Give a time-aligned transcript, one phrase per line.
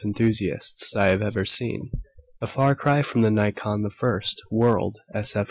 [0.03, 1.91] enthusiasts I have ever seen.
[2.41, 5.39] A far cry from the Nycon, the first "world" s.f.